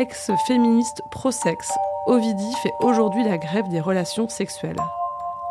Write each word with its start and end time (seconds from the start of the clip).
Ex-féministe 0.00 1.02
pro-sexe, 1.10 1.68
Ovidie 2.06 2.54
fait 2.62 2.72
aujourd'hui 2.80 3.22
la 3.22 3.36
grève 3.36 3.68
des 3.68 3.80
relations 3.80 4.30
sexuelles. 4.30 4.78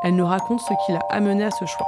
Elle 0.04 0.16
nous 0.16 0.26
raconte 0.26 0.60
ce 0.62 0.74
qui 0.88 0.92
l'a 0.92 1.02
amenée 1.12 1.44
à 1.44 1.52
ce 1.52 1.66
choix. 1.68 1.86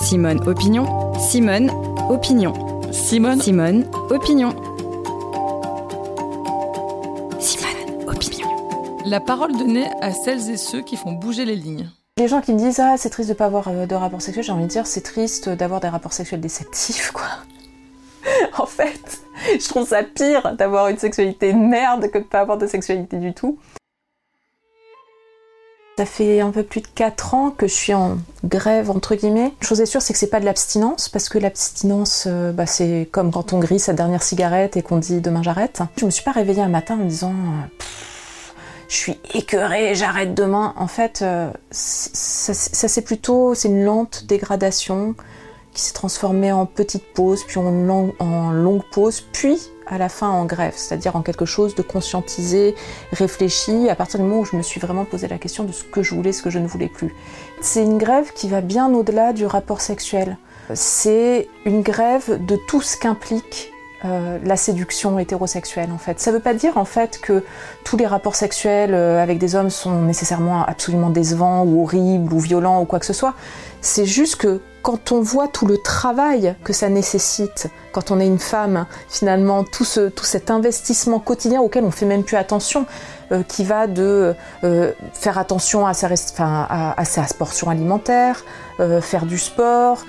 Simone 0.00 0.40
Opinion, 0.48 1.14
Simone 1.20 1.70
Opinion. 2.10 2.52
Simone, 2.90 3.40
Simone 3.40 3.88
Opinion. 4.10 4.56
Simone 7.38 8.08
Opinion. 8.08 8.48
la 9.04 9.20
parole 9.20 9.56
donnée 9.56 9.88
à 10.00 10.10
celles 10.10 10.50
et 10.50 10.56
ceux 10.56 10.82
qui 10.82 10.96
font 10.96 11.12
bouger 11.12 11.44
les 11.44 11.54
lignes. 11.54 11.88
Les 12.16 12.26
gens 12.26 12.40
qui 12.40 12.52
me 12.52 12.58
disent 12.58 12.80
ah 12.80 12.96
c'est 12.96 13.10
triste 13.10 13.28
de 13.28 13.34
pas 13.34 13.46
avoir 13.46 13.68
euh, 13.68 13.86
de 13.86 13.94
rapports 13.94 14.20
sexuels, 14.20 14.44
j'ai 14.44 14.50
envie 14.50 14.64
de 14.64 14.68
dire 14.68 14.88
c'est 14.88 15.02
triste 15.02 15.48
d'avoir 15.48 15.78
des 15.78 15.88
rapports 15.88 16.12
sexuels 16.12 16.40
déceptifs 16.40 17.12
quoi. 17.12 17.28
en 18.58 18.66
fait, 18.66 19.20
je 19.52 19.68
trouve 19.68 19.86
ça 19.86 20.02
pire 20.02 20.54
d'avoir 20.56 20.88
une 20.88 20.98
sexualité 20.98 21.52
de 21.52 21.58
merde 21.58 22.10
que 22.10 22.18
de 22.18 22.24
pas 22.24 22.40
avoir 22.40 22.58
de 22.58 22.66
sexualité 22.66 23.16
du 23.18 23.32
tout. 23.32 23.58
Ça 25.98 26.06
fait 26.06 26.40
un 26.40 26.52
peu 26.52 26.62
plus 26.62 26.80
de 26.80 26.86
4 26.94 27.34
ans 27.34 27.50
que 27.50 27.66
je 27.66 27.74
suis 27.74 27.92
en 27.92 28.18
grève, 28.44 28.88
entre 28.88 29.16
guillemets. 29.16 29.52
Une 29.60 29.66
chose 29.66 29.80
est 29.80 29.86
sûre, 29.86 30.00
c'est 30.00 30.12
que 30.12 30.18
c'est 30.20 30.30
pas 30.30 30.38
de 30.38 30.44
l'abstinence, 30.44 31.08
parce 31.08 31.28
que 31.28 31.38
l'abstinence, 31.38 32.26
euh, 32.28 32.52
bah, 32.52 32.66
c'est 32.66 33.08
comme 33.10 33.32
quand 33.32 33.52
on 33.52 33.58
grille 33.58 33.80
sa 33.80 33.94
dernière 33.94 34.22
cigarette 34.22 34.76
et 34.76 34.82
qu'on 34.82 34.98
dit 34.98 35.20
demain 35.20 35.42
j'arrête. 35.42 35.80
Je 35.96 36.04
me 36.04 36.10
suis 36.10 36.22
pas 36.22 36.30
réveillée 36.30 36.62
un 36.62 36.68
matin 36.68 36.94
en 36.94 36.98
me 36.98 37.08
disant 37.08 37.32
euh, 37.32 37.84
je 38.88 38.94
suis 38.94 39.18
écœurée, 39.34 39.96
j'arrête 39.96 40.34
demain. 40.34 40.72
En 40.76 40.86
fait, 40.86 41.20
euh, 41.22 41.50
ça 41.72 42.54
c'est 42.86 43.02
plutôt, 43.02 43.54
c'est 43.54 43.66
une 43.66 43.82
lente 43.82 44.24
dégradation 44.26 45.16
qui 45.78 45.84
s'est 45.84 45.92
transformée 45.92 46.50
en 46.50 46.66
petite 46.66 47.04
pause, 47.14 47.44
puis 47.46 47.58
en, 47.60 47.70
long- 47.70 48.12
longue 48.50 48.82
pause, 48.90 49.20
puis 49.20 49.70
à 49.86 49.96
la 49.96 50.08
fin 50.08 50.28
en 50.28 50.44
grève, 50.44 50.72
c'est-à-dire 50.76 51.14
en 51.14 51.22
quelque 51.22 51.44
chose 51.44 51.76
de 51.76 51.82
conscientisé, 51.82 52.74
réfléchi, 53.12 53.88
à 53.88 53.94
partir 53.94 54.18
du 54.18 54.26
moment 54.26 54.40
où 54.40 54.44
je 54.44 54.56
me 54.56 54.62
suis 54.62 54.80
vraiment 54.80 55.04
posé 55.04 55.28
la 55.28 55.38
question 55.38 55.62
de 55.62 55.70
ce 55.70 55.84
que 55.84 56.02
je 56.02 56.16
voulais, 56.16 56.32
ce 56.32 56.42
que 56.42 56.50
je 56.50 56.58
ne 56.58 56.66
voulais 56.66 56.88
plus. 56.88 57.14
C'est 57.62 57.84
une 57.84 57.96
grève 57.96 58.32
qui 58.34 58.48
va 58.48 58.60
bien 58.60 58.92
au-delà 58.92 59.32
du 59.32 59.46
rapport 59.46 59.80
sexuel. 59.80 60.36
C'est 60.74 61.48
une 61.64 61.82
grève 61.82 62.44
de 62.44 62.56
tout 62.66 62.82
ce 62.82 62.96
qu'implique 62.96 63.70
euh, 64.04 64.38
la 64.44 64.56
séduction 64.56 65.18
hétérosexuelle 65.18 65.90
en 65.92 65.98
fait. 65.98 66.18
Ça 66.18 66.32
veut 66.32 66.40
pas 66.40 66.54
dire 66.54 66.76
en 66.76 66.84
fait 66.84 67.20
que 67.20 67.44
tous 67.84 67.96
les 67.96 68.06
rapports 68.06 68.34
sexuels 68.34 68.94
euh, 68.94 69.22
avec 69.22 69.38
des 69.38 69.54
hommes 69.54 69.70
sont 69.70 70.02
nécessairement 70.02 70.64
absolument 70.64 71.10
décevants 71.10 71.62
ou 71.64 71.82
horribles 71.84 72.32
ou 72.32 72.40
violents 72.40 72.80
ou 72.82 72.84
quoi 72.84 72.98
que 72.98 73.06
ce 73.06 73.12
soit. 73.12 73.34
C'est 73.80 74.06
juste 74.06 74.36
que 74.36 74.60
quand 74.82 75.12
on 75.12 75.20
voit 75.20 75.48
tout 75.48 75.66
le 75.66 75.78
travail 75.78 76.54
que 76.64 76.72
ça 76.72 76.88
nécessite, 76.88 77.68
quand 77.92 78.10
on 78.10 78.20
est 78.20 78.26
une 78.26 78.38
femme, 78.38 78.86
finalement, 79.08 79.64
tout, 79.64 79.84
ce, 79.84 80.08
tout 80.08 80.24
cet 80.24 80.50
investissement 80.50 81.18
quotidien 81.18 81.60
auquel 81.60 81.84
on 81.84 81.90
fait 81.90 82.06
même 82.06 82.22
plus 82.22 82.36
attention, 82.36 82.86
euh, 83.30 83.42
qui 83.42 83.62
va 83.64 83.86
de 83.86 84.34
euh, 84.64 84.92
faire 85.12 85.36
attention 85.36 85.86
à 85.86 85.92
sa, 85.94 86.08
à, 86.38 87.04
sa 87.04 87.22
portion 87.38 87.68
alimentaire, 87.68 88.44
euh, 88.80 89.00
faire 89.00 89.26
du 89.26 89.38
sport, 89.38 90.04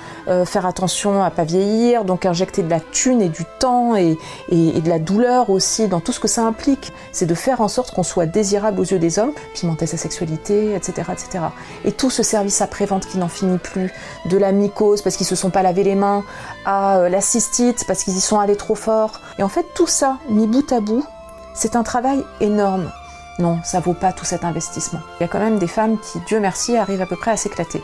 faire 0.45 0.65
attention 0.67 1.23
à 1.23 1.31
pas 1.31 1.43
vieillir, 1.43 2.05
donc 2.05 2.25
injecter 2.27 2.61
de 2.61 2.69
la 2.69 2.79
thune 2.79 3.19
et 3.21 3.29
du 3.29 3.43
temps 3.57 3.95
et, 3.95 4.15
et- 4.49 4.77
et 4.77 4.81
de 4.81 4.87
la 4.89 4.99
douleur 4.99 5.49
aussi 5.49 5.87
dans 5.87 5.99
tout 5.99 6.11
ce 6.11 6.19
que 6.19 6.27
ça 6.27 6.43
implique. 6.43 6.93
C'est 7.11 7.25
de 7.25 7.33
faire 7.33 7.61
en 7.61 7.67
sorte 7.67 7.95
qu'on 7.95 8.03
soit 8.03 8.27
désirable 8.27 8.79
aux 8.79 8.83
yeux 8.83 8.99
des 8.99 9.17
hommes, 9.17 9.31
pimenter 9.55 9.87
sa 9.87 9.97
sexualité, 9.97 10.75
etc., 10.75 10.93
etc. 11.11 11.45
Et 11.83 11.91
tout 11.91 12.11
ce 12.11 12.21
service 12.21 12.61
après-vente 12.61 13.07
qui 13.07 13.17
n'en 13.17 13.27
finit 13.27 13.57
plus, 13.57 13.91
de 14.25 14.37
la 14.37 14.51
parce 14.67 15.15
qu'ils 15.15 15.25
se 15.25 15.35
sont 15.35 15.49
pas 15.49 15.63
lavé 15.63 15.83
les 15.83 15.95
mains, 15.95 16.23
à 16.65 16.97
euh, 16.97 17.09
la 17.09 17.21
cystite 17.21 17.85
parce 17.87 18.03
qu'ils 18.03 18.17
y 18.17 18.21
sont 18.21 18.39
allés 18.39 18.57
trop 18.57 18.75
fort. 18.75 19.21
Et 19.37 19.43
en 19.43 19.49
fait, 19.49 19.65
tout 19.73 19.87
ça, 19.87 20.17
mis 20.29 20.47
bout 20.47 20.71
à 20.73 20.81
bout, 20.81 21.05
c'est 21.53 21.75
un 21.75 21.83
travail 21.83 22.23
énorme. 22.41 22.91
Non, 23.39 23.59
ça 23.63 23.79
vaut 23.79 23.93
pas 23.93 24.11
tout 24.11 24.25
cet 24.25 24.43
investissement. 24.43 24.99
Il 25.19 25.23
y 25.23 25.25
a 25.25 25.29
quand 25.29 25.39
même 25.39 25.59
des 25.59 25.67
femmes 25.67 25.97
qui, 25.97 26.19
Dieu 26.27 26.39
merci, 26.39 26.75
arrivent 26.75 27.01
à 27.01 27.05
peu 27.05 27.15
près 27.15 27.31
à 27.31 27.37
s'éclater. 27.37 27.81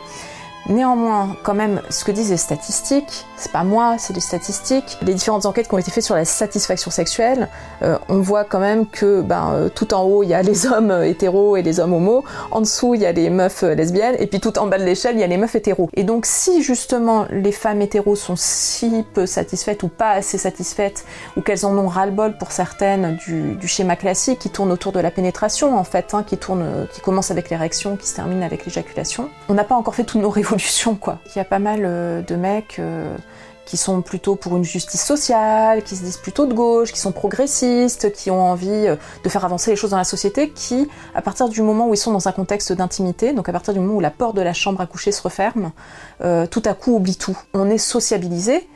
Néanmoins, 0.68 1.36
quand 1.44 1.54
même, 1.54 1.80
ce 1.90 2.04
que 2.04 2.10
disent 2.10 2.30
les 2.30 2.36
statistiques, 2.36 3.24
c'est 3.36 3.52
pas 3.52 3.62
moi, 3.62 3.96
c'est 3.98 4.12
les 4.14 4.20
statistiques. 4.20 4.98
Les 5.02 5.14
différentes 5.14 5.46
enquêtes 5.46 5.68
qui 5.68 5.74
ont 5.74 5.78
été 5.78 5.92
faites 5.92 6.02
sur 6.02 6.16
la 6.16 6.24
satisfaction 6.24 6.90
sexuelle, 6.90 7.48
euh, 7.82 7.98
on 8.08 8.18
voit 8.18 8.42
quand 8.42 8.58
même 8.58 8.86
que 8.86 9.20
ben, 9.20 9.52
euh, 9.52 9.68
tout 9.68 9.94
en 9.94 10.02
haut, 10.02 10.24
il 10.24 10.28
y 10.28 10.34
a 10.34 10.42
les 10.42 10.66
hommes 10.66 10.90
euh, 10.90 11.06
hétéros 11.06 11.56
et 11.56 11.62
les 11.62 11.78
hommes 11.78 11.92
homos, 11.92 12.24
en 12.50 12.60
dessous, 12.60 12.94
il 12.94 13.02
y 13.02 13.06
a 13.06 13.12
les 13.12 13.30
meufs 13.30 13.62
lesbiennes, 13.62 14.16
et 14.18 14.26
puis 14.26 14.40
tout 14.40 14.58
en 14.58 14.66
bas 14.66 14.78
de 14.78 14.84
l'échelle, 14.84 15.14
il 15.14 15.20
y 15.20 15.24
a 15.24 15.28
les 15.28 15.36
meufs 15.36 15.54
hétéros. 15.54 15.88
Et 15.94 16.02
donc, 16.02 16.26
si 16.26 16.62
justement 16.62 17.26
les 17.30 17.52
femmes 17.52 17.80
hétéros 17.80 18.16
sont 18.16 18.36
si 18.36 19.04
peu 19.14 19.26
satisfaites 19.26 19.84
ou 19.84 19.88
pas 19.88 20.10
assez 20.10 20.38
satisfaites, 20.38 21.04
ou 21.36 21.42
qu'elles 21.42 21.64
en 21.64 21.76
ont 21.78 21.86
ras-le-bol 21.86 22.38
pour 22.38 22.50
certaines 22.50 23.16
du, 23.16 23.68
schéma 23.68 23.96
classique 23.96 24.38
qui 24.38 24.50
tourne 24.50 24.72
autour 24.72 24.92
de 24.92 25.00
la 25.00 25.10
pénétration, 25.10 25.78
en 25.78 25.84
fait, 25.84 26.14
hein, 26.14 26.24
qui, 26.26 26.38
tourne, 26.38 26.86
qui 26.92 27.00
commence 27.00 27.30
avec 27.30 27.50
l'érection, 27.50 27.96
qui 27.96 28.08
se 28.08 28.14
termine 28.14 28.42
avec 28.42 28.64
l'éjaculation, 28.64 29.28
on 29.48 29.54
n'a 29.54 29.64
pas 29.64 29.74
encore 29.74 29.94
fait 29.94 30.04
toutes 30.04 30.20
nos 30.20 30.30
révolutions, 30.30 30.55
quoi. 31.00 31.18
Il 31.26 31.38
y 31.38 31.40
a 31.40 31.44
pas 31.44 31.58
mal 31.58 31.80
euh, 31.84 32.22
de 32.22 32.36
mecs. 32.36 32.78
euh, 32.78 33.16
qui 33.64 33.76
sont 33.76 34.00
plutôt 34.00 34.36
pour 34.36 34.56
une 34.56 34.62
justice 34.62 35.04
sociale, 35.04 35.82
qui 35.82 35.96
se 35.96 36.04
disent 36.04 36.18
plutôt 36.18 36.46
de 36.46 36.54
gauche, 36.54 36.92
qui 36.92 37.00
sont 37.00 37.10
progressistes, 37.10 38.12
qui 38.12 38.30
ont 38.30 38.40
envie 38.40 38.68
euh, 38.70 38.94
de 39.24 39.28
faire 39.28 39.44
avancer 39.44 39.72
les 39.72 39.76
choses 39.76 39.90
dans 39.90 39.96
la 39.96 40.04
société, 40.04 40.50
qui, 40.50 40.88
à 41.16 41.20
partir 41.20 41.48
du 41.48 41.62
moment 41.62 41.88
où 41.88 41.94
ils 41.94 41.96
sont 41.96 42.12
dans 42.12 42.28
un 42.28 42.32
contexte 42.32 42.72
d'intimité, 42.72 43.32
donc 43.32 43.48
à 43.48 43.52
partir 43.52 43.74
du 43.74 43.80
moment 43.80 43.94
où 43.94 44.00
la 44.00 44.12
porte 44.12 44.36
de 44.36 44.40
la 44.40 44.52
chambre 44.52 44.80
à 44.80 44.86
coucher 44.86 45.10
se 45.10 45.20
referme, 45.20 45.72
tout 46.20 46.62
à 46.64 46.74
coup 46.74 46.94
oublient 46.94 47.16
tout. 47.16 47.36
On 47.54 47.68
est 47.68 47.78
sociabilisé, 47.78 48.68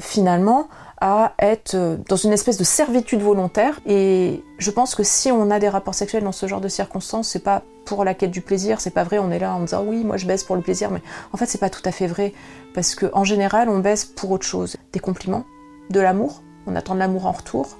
finalement, 0.00 0.68
à 1.04 1.34
être 1.40 1.74
euh, 1.74 1.96
dans 2.08 2.16
une 2.16 2.32
espèce 2.32 2.56
de 2.58 2.64
servitude 2.64 3.20
volontaire. 3.20 3.80
Et 3.86 4.44
je 4.58 4.70
pense 4.70 4.94
que 4.94 5.02
si 5.02 5.32
on 5.32 5.50
a 5.50 5.58
des 5.58 5.68
rapports 5.68 5.96
sexuels 5.96 6.22
dans 6.22 6.30
ce 6.30 6.46
genre 6.46 6.60
de 6.60 6.68
circonstances, 6.68 7.28
c'est 7.28 7.42
pas 7.42 7.64
pour 7.84 8.04
la 8.04 8.14
quête 8.14 8.30
du 8.30 8.40
plaisir, 8.40 8.80
c'est 8.80 8.92
pas 8.92 9.02
vrai, 9.02 9.18
on 9.18 9.32
est 9.32 9.40
là 9.40 9.52
en 9.52 9.60
disant 9.60 9.82
oui, 9.84 10.04
moi 10.04 10.16
je 10.16 10.26
baisse 10.26 10.44
pour 10.44 10.54
le 10.54 10.62
plaisir, 10.62 10.92
mais 10.92 11.02
en 11.32 11.36
fait 11.36 11.46
c'est 11.46 11.58
pas 11.58 11.70
tout 11.70 11.82
à 11.84 11.90
fait 11.90 12.06
vrai. 12.06 12.32
Parce 12.72 12.94
que 12.94 13.06
en 13.14 13.24
général, 13.24 13.68
on 13.68 13.80
baisse 13.80 14.04
pour 14.04 14.30
autre 14.30 14.46
chose. 14.46 14.76
Des 14.92 15.00
compliments, 15.00 15.44
de 15.90 15.98
l'amour, 15.98 16.40
on 16.68 16.76
attend 16.76 16.94
de 16.94 17.00
l'amour 17.00 17.26
en 17.26 17.32
retour, 17.32 17.76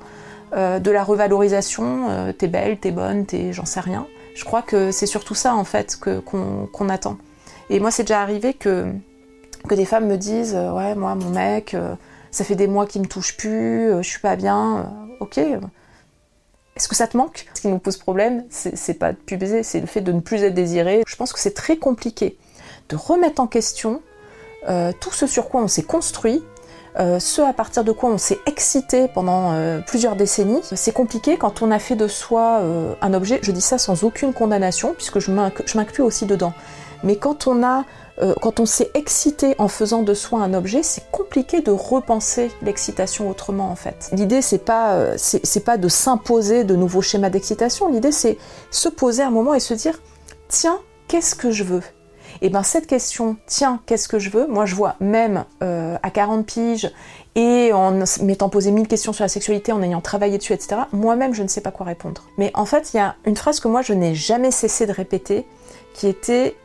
euh, 0.56 0.80
de 0.80 0.90
la 0.90 1.04
revalorisation, 1.04 2.10
euh, 2.10 2.32
t'es 2.32 2.48
belle, 2.48 2.78
t'es 2.78 2.90
bonne, 2.90 3.24
t'es 3.24 3.52
j'en 3.52 3.66
sais 3.66 3.78
rien. 3.78 4.08
Je 4.34 4.44
crois 4.44 4.62
que 4.62 4.90
c'est 4.90 5.06
surtout 5.06 5.36
ça 5.36 5.54
en 5.54 5.64
fait 5.64 5.96
que, 5.96 6.18
qu'on, 6.18 6.88
attend. 6.88 7.18
Et 7.70 7.78
moi 7.78 7.92
c'est 7.92 8.02
déjà 8.02 8.20
arrivé 8.20 8.52
que, 8.52 8.92
que 9.68 9.76
des 9.76 9.84
femmes 9.84 10.08
me 10.08 10.16
disent 10.16 10.54
ouais 10.54 10.96
moi 10.96 11.14
mon 11.14 11.30
mec, 11.30 11.76
ça 12.32 12.44
fait 12.44 12.56
des 12.56 12.66
mois 12.66 12.86
qu'il 12.86 13.02
me 13.02 13.06
touche 13.06 13.36
plus, 13.36 13.92
euh, 13.92 14.02
je 14.02 14.08
suis 14.08 14.18
pas 14.18 14.34
bien, 14.34 14.78
euh, 14.78 15.16
ok. 15.20 15.38
Est-ce 15.38 16.88
que 16.88 16.96
ça 16.96 17.06
te 17.06 17.16
manque? 17.16 17.46
Ce 17.54 17.60
qui 17.60 17.68
nous 17.68 17.78
pose 17.78 17.98
problème, 17.98 18.44
c'est, 18.48 18.94
pas 18.94 19.12
de 19.12 19.18
plus 19.18 19.36
baiser, 19.36 19.62
c'est 19.62 19.78
le 19.78 19.86
fait 19.86 20.00
de 20.00 20.10
ne 20.10 20.20
plus 20.20 20.42
être 20.42 20.54
désiré. 20.54 21.02
Je 21.06 21.16
pense 21.16 21.34
que 21.34 21.38
c'est 21.38 21.52
très 21.52 21.76
compliqué 21.76 22.38
de 22.88 22.96
remettre 22.96 23.42
en 23.42 23.46
question 23.46 24.00
euh, 24.68 24.92
tout 24.98 25.12
ce 25.12 25.26
sur 25.26 25.50
quoi 25.50 25.60
on 25.60 25.68
s'est 25.68 25.82
construit, 25.82 26.42
ce 26.96 27.40
à 27.40 27.52
partir 27.54 27.84
de 27.84 27.92
quoi 27.92 28.10
on 28.10 28.18
s'est 28.18 28.38
excité 28.46 29.08
pendant 29.08 29.54
plusieurs 29.86 30.14
décennies. 30.14 30.60
C'est 30.62 30.92
compliqué 30.92 31.38
quand 31.38 31.62
on 31.62 31.70
a 31.70 31.78
fait 31.78 31.96
de 31.96 32.06
soi 32.06 32.60
un 33.00 33.14
objet, 33.14 33.38
je 33.42 33.50
dis 33.50 33.62
ça 33.62 33.78
sans 33.78 34.04
aucune 34.04 34.34
condamnation, 34.34 34.92
puisque 34.92 35.18
je 35.18 35.30
m'inclus 35.30 36.02
aussi 36.02 36.26
dedans. 36.26 36.52
Mais 37.02 37.16
quand 37.16 37.46
on 37.46 37.62
a 37.64 37.84
euh, 38.20 38.34
quand 38.42 38.60
on 38.60 38.66
s'est 38.66 38.90
excité 38.94 39.54
en 39.58 39.68
faisant 39.68 40.02
de 40.02 40.14
soi 40.14 40.40
un 40.40 40.54
objet, 40.54 40.82
c'est 40.82 41.10
compliqué 41.10 41.60
de 41.60 41.70
repenser 41.70 42.50
l'excitation 42.62 43.30
autrement 43.30 43.70
en 43.70 43.76
fait. 43.76 44.10
L'idée 44.12 44.42
c'est 44.42 44.58
pas 44.58 44.94
euh, 44.94 45.16
pas 45.64 45.78
de 45.78 45.88
s'imposer 45.88 46.64
de 46.64 46.76
nouveaux 46.76 47.02
schémas 47.02 47.30
d'excitation. 47.30 47.88
L'idée 47.88 48.12
c'est 48.12 48.38
se 48.70 48.88
poser 48.88 49.22
un 49.22 49.30
moment 49.30 49.54
et 49.54 49.60
se 49.60 49.74
dire 49.74 50.00
tiens 50.48 50.78
qu'est-ce 51.08 51.34
que 51.34 51.50
je 51.50 51.64
veux? 51.64 51.82
Et 52.40 52.48
ben 52.48 52.62
cette 52.62 52.86
question, 52.86 53.36
tiens, 53.46 53.80
qu'est-ce 53.86 54.08
que 54.08 54.18
je 54.18 54.30
veux? 54.30 54.46
Moi, 54.46 54.64
je 54.64 54.74
vois 54.74 54.96
même 55.00 55.44
euh, 55.62 55.96
à 56.02 56.10
40 56.10 56.46
piges 56.46 56.90
et 57.34 57.72
en 57.72 58.02
m'étant 58.22 58.48
posé 58.48 58.70
mille 58.70 58.88
questions 58.88 59.12
sur 59.12 59.22
la 59.22 59.28
sexualité, 59.28 59.72
en 59.72 59.82
ayant 59.82 60.00
travaillé 60.00 60.38
dessus, 60.38 60.52
etc. 60.52 60.82
Moi-même, 60.92 61.34
je 61.34 61.42
ne 61.42 61.48
sais 61.48 61.60
pas 61.60 61.70
quoi 61.70 61.86
répondre. 61.86 62.22
Mais 62.38 62.50
en 62.54 62.64
fait, 62.64 62.92
il 62.92 62.96
y 62.96 63.00
a 63.00 63.16
une 63.26 63.36
phrase 63.36 63.60
que 63.60 63.68
moi, 63.68 63.82
je 63.82 63.92
n'ai 63.92 64.14
jamais 64.14 64.50
cessé 64.50 64.86
de 64.86 64.92
répéter, 64.92 65.46
qui 65.94 66.08
était 66.08 66.56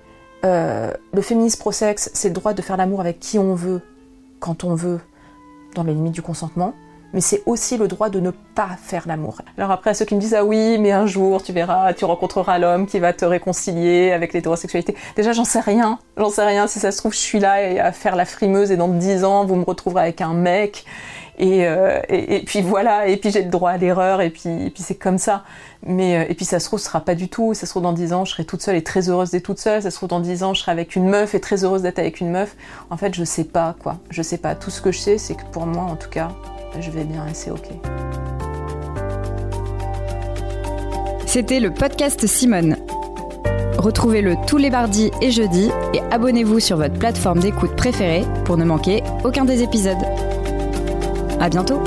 euh, 0.46 0.92
le 1.14 1.22
féminisme 1.22 1.60
pro-sexe, 1.60 2.10
c'est 2.14 2.30
le 2.30 2.34
droit 2.34 2.54
de 2.54 2.62
faire 2.62 2.78
l'amour 2.78 3.02
avec 3.02 3.20
qui 3.20 3.40
on 3.40 3.56
veut, 3.56 3.82
quand 4.40 4.64
on 4.64 4.76
veut, 4.76 5.00
dans 5.76 5.84
les 5.84 5.94
limites 5.94 6.14
du 6.14 6.22
consentement. 6.22 6.74
Mais 7.14 7.22
c'est 7.22 7.42
aussi 7.46 7.78
le 7.78 7.88
droit 7.88 8.10
de 8.10 8.20
ne 8.20 8.32
pas 8.32 8.70
faire 8.82 9.04
l'amour. 9.08 9.42
Alors 9.58 9.72
après, 9.72 9.92
à 9.92 9.94
ceux 9.94 10.04
qui 10.04 10.14
me 10.14 10.20
disent 10.20 10.36
ah 10.36 10.44
oui, 10.44 10.78
mais 10.78 10.92
un 10.92 11.06
jour 11.06 11.42
tu 11.42 11.54
verras, 11.54 11.94
tu 11.94 12.04
rencontreras 12.04 12.60
l'homme 12.60 12.86
qui 12.86 13.00
va 13.00 13.14
te 13.14 13.24
réconcilier 13.24 14.12
avec 14.12 14.34
l'hétérosexualité. 14.34 14.94
Déjà, 15.16 15.32
j'en 15.32 15.46
sais 15.46 15.62
rien. 15.62 16.00
J'en 16.18 16.30
sais 16.30 16.46
rien. 16.46 16.68
Si 16.68 16.80
ça 16.80 16.92
se 16.92 16.98
trouve, 16.98 17.14
je 17.14 17.20
suis 17.20 17.40
là 17.40 17.54
à 17.82 17.92
faire 17.94 18.18
la 18.18 18.26
frimeuse 18.26 18.72
et 18.72 18.78
dans 18.78 18.90
10 18.90 19.24
ans, 19.24 19.46
vous 19.46 19.56
me 19.56 19.64
retrouverez 19.64 20.04
avec 20.04 20.22
un 20.22 20.34
mec. 20.34 20.86
Et, 21.40 21.68
euh, 21.68 22.00
et 22.10 22.42
puis 22.46 22.62
voilà, 22.62 23.08
et 23.08 23.18
puis 23.18 23.30
j'ai 23.30 23.44
le 23.44 23.50
droit 23.50 23.72
à 23.72 23.78
l'erreur, 23.78 24.22
et 24.22 24.32
puis, 24.32 24.50
et 24.50 24.70
puis 24.72 24.82
c'est 24.82 24.96
comme 24.96 25.20
ça. 25.20 25.44
Mais, 25.86 26.18
euh, 26.18 26.26
et 26.30 26.34
puis 26.34 26.46
ça 26.46 26.60
se 26.60 26.66
trouve, 26.66 26.80
ce 26.80 26.86
sera 26.86 27.02
pas 27.02 27.14
du 27.14 27.30
tout. 27.30 27.54
Ça 27.54 27.66
se 27.66 27.72
trouve, 27.72 27.84
dans 27.84 27.94
10 27.94 28.14
ans, 28.14 28.26
je 28.26 28.32
serai 28.32 28.44
toute 28.44 28.62
seule 28.62 28.76
et 28.76 28.84
très 28.84 29.10
heureuse 29.10 29.30
d'être 29.30 29.44
toute 29.44 29.60
seule. 29.60 29.82
Ça 29.84 29.92
se 29.92 29.98
trouve, 29.98 30.10
dans 30.10 30.20
10 30.20 30.44
ans, 30.44 30.54
je 30.56 30.62
serai 30.62 30.72
avec 30.72 30.96
une 30.96 31.08
meuf 31.08 31.36
et 31.36 31.40
très 31.40 31.64
heureuse 31.64 31.84
d'être 31.84 32.00
avec 32.00 32.20
une 32.22 32.32
meuf. 32.32 32.56
En 32.90 32.98
fait, 32.98 33.14
je 33.14 33.24
sais 33.24 33.44
pas, 33.44 33.76
quoi. 33.82 33.98
Je 34.10 34.24
sais 34.24 34.38
pas. 34.38 34.56
Tout 34.56 34.72
ce 34.72 34.82
que 34.82 34.92
je 34.92 35.00
sais, 35.00 35.18
c'est 35.20 35.36
que 35.36 35.46
pour 35.52 35.68
moi, 35.68 35.84
en 35.84 35.96
tout 35.96 36.10
cas, 36.10 36.30
je 36.80 36.90
vais 36.90 37.04
bien 37.04 37.26
et 37.28 37.34
c'est 37.34 37.52
ok. 37.52 37.68
C'était 41.28 41.60
le 41.60 41.72
podcast 41.72 42.26
Simone. 42.26 42.78
Retrouvez-le 43.78 44.36
tous 44.48 44.58
les 44.58 44.72
mardis 44.72 45.12
et 45.22 45.30
jeudis 45.30 45.70
et 45.94 46.00
abonnez-vous 46.10 46.60
sur 46.60 46.78
votre 46.78 46.98
plateforme 46.98 47.40
d'écoute 47.40 47.76
préférée 47.76 48.24
pour 48.46 48.58
ne 48.58 48.66
manquer 48.66 49.04
aucun 49.24 49.46
des 49.46 49.62
épisodes. 49.62 49.98
À 51.40 51.50
bientôt! 51.50 51.84